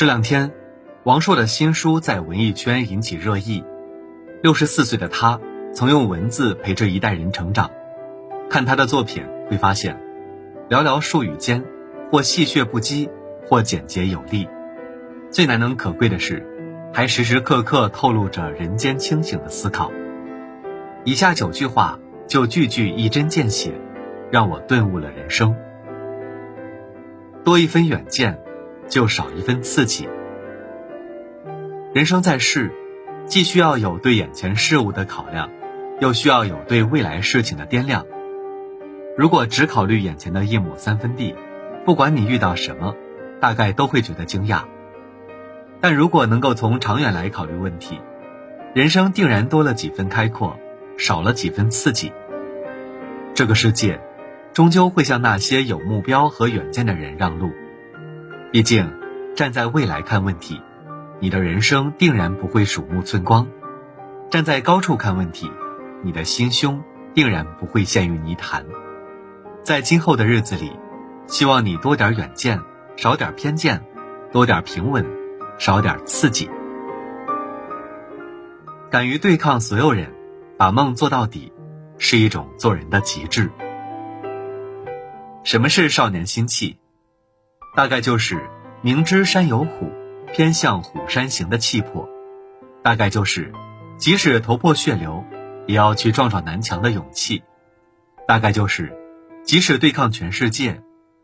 [0.00, 0.50] 这两天，
[1.04, 3.62] 王朔的新书在文艺圈引起热议。
[4.42, 5.38] 六十四岁的他，
[5.74, 7.70] 曾用文字陪着一代人成长。
[8.48, 10.00] 看他的作品，会发现，
[10.70, 11.62] 寥寥数语间，
[12.10, 13.10] 或戏谑不羁，
[13.46, 14.48] 或简洁有力。
[15.30, 16.46] 最难能可贵的是，
[16.94, 19.92] 还时时刻刻透露着人间清醒的思考。
[21.04, 23.78] 以下九句话，就句句一针见血，
[24.30, 25.54] 让我顿悟了人生。
[27.44, 28.38] 多一分远见。
[28.90, 30.06] 就少一分刺激。
[31.94, 32.72] 人生在世，
[33.24, 35.48] 既需要有对眼前事物的考量，
[36.00, 38.04] 又需要有对未来事情的掂量。
[39.16, 41.34] 如果只考虑眼前的一亩三分地，
[41.84, 42.94] 不管你遇到什么，
[43.40, 44.64] 大概都会觉得惊讶。
[45.80, 48.00] 但如果能够从长远来考虑问题，
[48.74, 50.58] 人生定然多了几分开阔，
[50.98, 52.12] 少了几分刺激。
[53.34, 54.00] 这个世界，
[54.52, 57.50] 终究会向那些有目标和远见的人让路。
[58.52, 58.92] 毕竟，
[59.36, 60.60] 站在未来看问题，
[61.20, 63.46] 你的人生定然不会鼠目寸光；
[64.28, 65.48] 站在高处看问题，
[66.02, 66.82] 你的心胸
[67.14, 68.66] 定然不会陷于泥潭。
[69.62, 70.72] 在今后的日子里，
[71.28, 72.60] 希望你多点远见，
[72.96, 73.84] 少点偏见，
[74.32, 75.06] 多点平稳，
[75.56, 76.50] 少点刺激。
[78.90, 80.12] 敢于对抗所有人，
[80.58, 81.52] 把梦做到底，
[81.98, 83.48] 是一种做人的极致。
[85.44, 86.79] 什么是少年心气？
[87.74, 88.50] 大概就是
[88.82, 89.92] 明知山有虎，
[90.32, 92.08] 偏向虎山行的气魄；
[92.82, 93.52] 大概就是
[93.96, 95.24] 即使头破血流，
[95.66, 97.42] 也要去撞撞南墙的勇气；
[98.26, 98.92] 大概就是
[99.44, 100.82] 即使对抗全世界，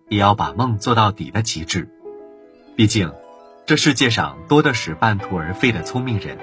[0.09, 1.89] 也要把梦做到底的极致。
[2.77, 3.13] 毕竟，
[3.67, 6.39] 这世界上多的是半途而废的聪明人，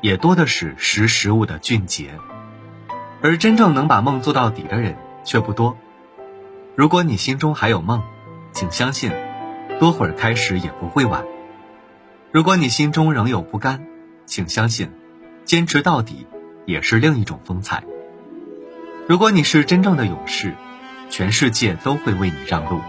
[0.00, 2.18] 也多的是识时务的俊杰，
[3.22, 5.76] 而真正能把梦做到底的人却不多。
[6.74, 8.02] 如果你心中还有梦，
[8.52, 9.12] 请相信。
[9.80, 11.24] 多会儿开始也不会晚。
[12.30, 13.86] 如果你心中仍有不甘，
[14.24, 14.90] 请相信，
[15.44, 16.26] 坚持到底
[16.64, 17.84] 也是另一种风采。
[19.06, 20.54] 如果你是真正的勇士，
[21.10, 22.80] 全世界都会为你让路。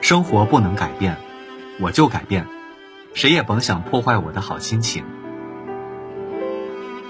[0.00, 1.16] 生活不能改变，
[1.80, 2.46] 我就改变，
[3.14, 5.04] 谁也甭想破坏我的好心情。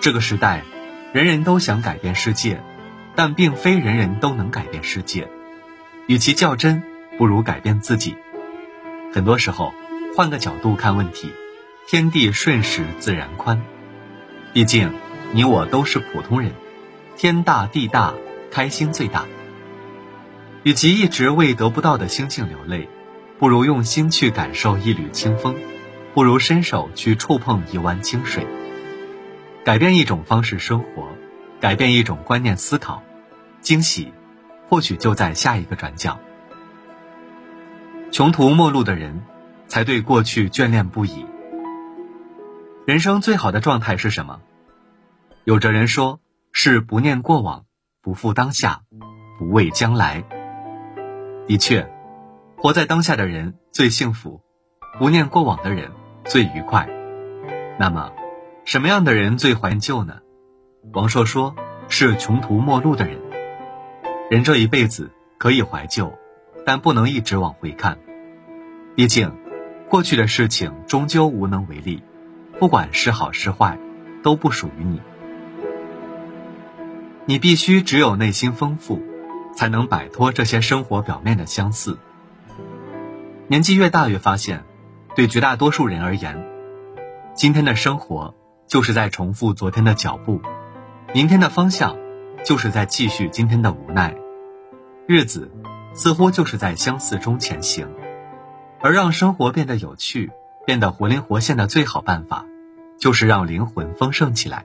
[0.01, 0.63] 这个时代，
[1.13, 2.63] 人人都想改变世界，
[3.15, 5.29] 但并非人人都能改变世界。
[6.07, 6.83] 与其较真。
[7.19, 8.17] 不如改变自己。
[9.13, 9.75] 很多时候，
[10.17, 11.31] 换个角度看问题，
[11.87, 13.61] 天地顺时自然宽。
[14.55, 14.95] 毕竟，
[15.33, 16.53] 你我都是普通人，
[17.17, 18.15] 天大地大，
[18.51, 19.27] 开心最大。
[20.63, 22.89] 与其一直为得不到的星星流泪，
[23.39, 25.57] 不如用心去感受一缕清风，
[26.15, 28.47] 不如伸手去触碰一湾清水。
[29.65, 31.09] 改变一种方式生活，
[31.61, 33.03] 改变一种观念思考，
[33.61, 34.13] 惊喜，
[34.69, 36.19] 或许就在下一个转角。
[38.11, 39.23] 穷途末路的人，
[39.69, 41.27] 才对过去眷恋不已。
[42.87, 44.41] 人生最好的状态是什么？
[45.45, 46.19] 有着人说
[46.53, 47.67] 是不念过往，
[48.03, 48.81] 不负当下，
[49.39, 50.25] 不畏将来。
[51.47, 51.87] 的确，
[52.57, 54.41] 活在当下的人最幸福，
[54.99, 55.93] 不念过往的人
[56.25, 56.89] 最愉快。
[57.79, 58.11] 那么，
[58.65, 60.21] 什么样的人最怀旧呢？
[60.95, 61.55] 王朔说
[61.89, 63.21] 是穷途末路的人。
[64.31, 66.19] 人这一辈子可以怀旧。
[66.69, 67.97] 但不能一直往回看，
[68.95, 69.33] 毕竟，
[69.89, 72.03] 过去的事情终究无能为力，
[72.59, 73.79] 不管是好是坏，
[74.23, 75.01] 都不属于你。
[77.25, 79.01] 你必须只有内心丰富，
[79.57, 81.97] 才能摆脱这些生活表面的相似。
[83.47, 84.63] 年纪越大，越发现，
[85.17, 86.45] 对绝大多数人而言，
[87.33, 88.35] 今天的生活
[88.67, 90.43] 就是在重复昨天的脚步，
[91.15, 91.97] 明天的方向
[92.45, 94.15] 就是在继续今天的无奈，
[95.07, 95.51] 日子。
[95.95, 97.89] 似乎就是在相似中前行，
[98.81, 100.31] 而让生活变得有趣、
[100.67, 102.45] 变得活灵活现的最好办法，
[102.99, 104.65] 就是让灵魂丰盛起来。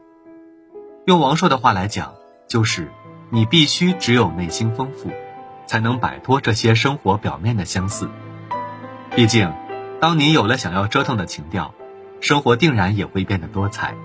[1.06, 2.14] 用王朔的话来讲，
[2.48, 2.92] 就是
[3.30, 5.10] 你必须只有内心丰富，
[5.66, 8.08] 才能摆脱这些生活表面的相似。
[9.16, 9.52] 毕竟，
[10.00, 11.74] 当你有了想要折腾的情调，
[12.22, 13.96] 生活定然也会变得多彩。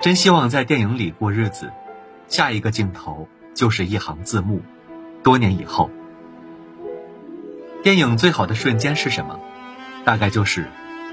[0.00, 1.72] 真希望在电影里过日子，
[2.28, 3.28] 下一个镜头。
[3.58, 4.62] 就是一行字幕。
[5.24, 5.90] 多年以后，
[7.82, 9.40] 电影最好的瞬间是什么？
[10.04, 10.68] 大概就是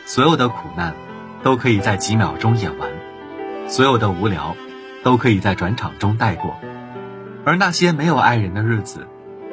[0.06, 0.94] 所有的苦难
[1.42, 2.88] 都可以在几秒钟演完，
[3.68, 4.56] 所有的无聊
[5.04, 6.56] 都可以在转场中带过，
[7.46, 9.08] 而那些没有爱人的日子，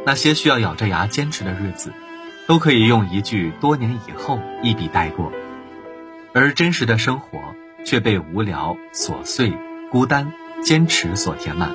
[0.04, 1.94] 那些需要咬着牙坚持的日子，
[2.46, 5.32] 都可以用一句“多年以后”一笔带过，
[6.34, 7.38] 而真实的生活
[7.86, 9.50] 却被无聊、琐碎、
[9.90, 10.30] 孤单、
[10.62, 11.74] 坚持所填满。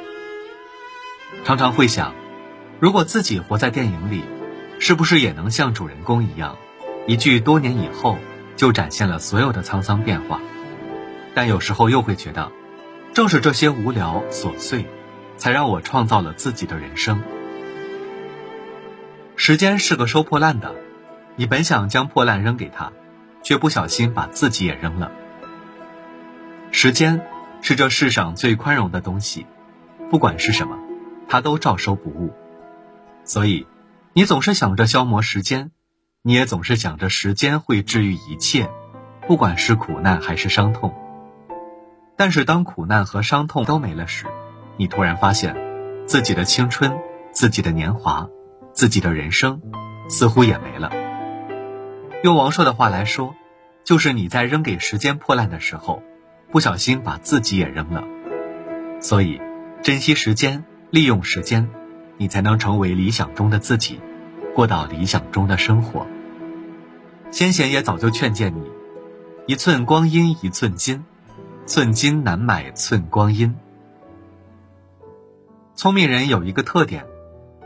[1.44, 2.14] 常常会想，
[2.80, 4.24] 如果自己活在电影里，
[4.80, 6.58] 是不是也能像主人公一样，
[7.08, 8.18] 一句多年以后
[8.56, 10.40] 就展现了所有的沧桑变化？
[11.34, 12.52] 但有时候又会觉得，
[13.14, 14.86] 正是这些无聊琐碎，
[15.38, 17.22] 才让我创造了自己的人生。
[19.36, 20.76] 时间是个收破烂的，
[21.36, 22.92] 你本想将破烂扔给他，
[23.44, 25.12] 却不小心把自己也扔了。
[26.72, 27.22] 时间
[27.62, 29.46] 是这世上最宽容的东西，
[30.10, 30.78] 不管是什么，
[31.28, 32.34] 他都照收不误。
[33.24, 33.68] 所以，
[34.14, 35.72] 你总是想着消磨时间，
[36.22, 38.70] 你也总是想着时间会治愈一切，
[39.28, 40.94] 不管是苦难还是伤痛。
[42.16, 44.26] 但是，当苦难和伤痛都没了时，
[44.78, 45.56] 你突然发现，
[46.06, 46.98] 自己的青春、
[47.32, 48.28] 自己的年华、
[48.74, 49.62] 自己的人生，
[50.10, 50.92] 似乎也没了。
[52.24, 53.36] 用王朔的话来说，
[53.84, 56.02] 就是你在扔给时间破烂的时候。
[56.50, 58.06] 不小心把自己也扔了，
[59.02, 59.42] 所以
[59.84, 61.70] 珍惜时间，利用时间，
[62.18, 64.00] 你才能成为理想中的自己，
[64.56, 66.08] 过到理想中的生活。
[67.30, 68.62] 先贤也早就劝诫你：
[69.48, 71.04] 一寸光阴一寸金，
[71.66, 73.56] 寸金难买寸光阴。
[75.76, 77.06] 聪明人有一个特点，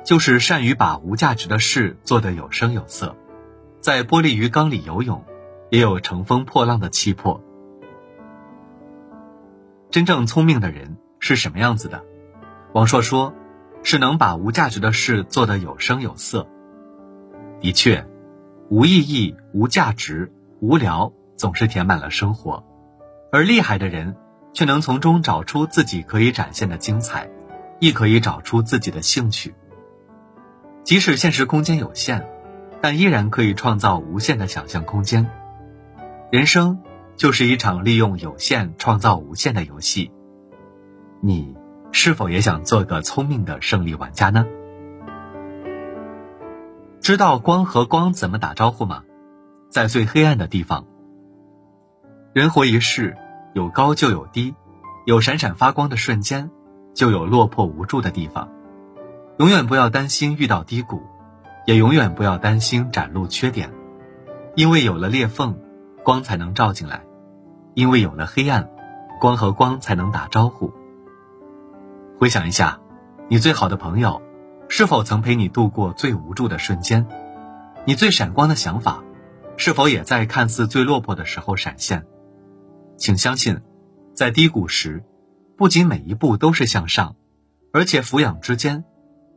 [0.04, 3.16] 就是善于把无价值的事做得有声有色，
[3.82, 5.24] 在玻璃鱼缸里游泳，
[5.70, 7.44] 也有乘风破浪的气魄。
[9.92, 12.04] 真正聪明的人是什么样子的？
[12.74, 13.34] 王朔说
[13.84, 16.48] ：“是能把无价值的事做得有声有色。”
[17.60, 18.08] 的确，
[18.70, 22.64] 无意义、无价值、无聊总是填满了生活，
[23.32, 24.16] 而厉害的人
[24.54, 27.30] 却能从中找出自己可以展现的精彩，
[27.80, 29.54] 亦可以找出自己的兴趣。
[30.84, 32.28] 即使现实空间有限，
[32.82, 35.30] 但依然可以创造无限的想象空间。
[36.32, 36.80] 人生。
[37.18, 40.12] 就是一场利用有限创造无限的游戏，
[41.20, 41.56] 你
[41.92, 44.46] 是否也想做个聪明的胜利玩家呢？
[47.02, 49.04] 知道光和光怎么打招呼吗？
[49.70, 50.86] 在最黑暗的地方。
[52.34, 53.18] 人活一世，
[53.54, 54.56] 有高就有低，
[55.06, 56.50] 有闪闪发光的瞬间，
[56.94, 58.50] 就有落魄无助的地方。
[59.38, 61.02] 永远不要担心遇到低谷，
[61.66, 63.72] 也永远不要担心展露缺点，
[64.56, 65.58] 因为有了裂缝，
[66.04, 67.02] 光才能照进来。
[67.74, 68.70] 因为有了黑暗，
[69.20, 70.74] 光和光才能打招呼。
[72.22, 72.80] 回想一下，
[73.30, 74.22] 你最好的朋友，
[74.70, 77.08] 是否曾陪你度过最无助的瞬间？
[77.84, 79.04] 你最闪光的想法，
[79.58, 82.06] 是否也在看似最落魄的时候闪现？
[82.96, 83.60] 请相信，
[84.14, 85.04] 在低谷时，
[85.58, 87.16] 不仅每一步都是向上，
[87.74, 88.84] 而且俯仰之间，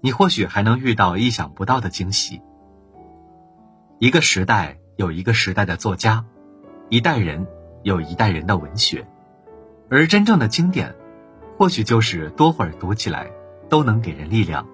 [0.03, 2.43] 你或许还能遇到意想不到的惊喜。
[3.99, 6.27] 一个时代有一个时代的作家，
[6.91, 7.47] 一代人。
[7.83, 9.07] 有一代人的文学，
[9.91, 10.95] 而真正的经典，
[11.57, 13.31] 或许就是多会儿读起来
[13.69, 14.67] 都能给人力量。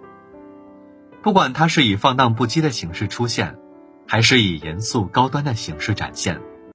[1.22, 3.58] 不管它是以放荡不羁的形式出现，
[4.06, 6.40] 还是以严肃高端的形式展现，